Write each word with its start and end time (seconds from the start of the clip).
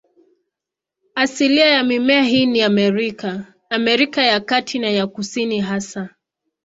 Asilia 1.15 1.65
ya 1.69 1.83
mimea 1.83 2.23
hii 2.23 2.45
ni 2.45 2.61
Amerika, 2.61 3.53
Amerika 3.69 4.23
ya 4.23 4.39
Kati 4.39 4.79
na 4.79 4.89
ya 4.89 5.07
Kusini 5.07 5.59
hasa. 5.59 6.09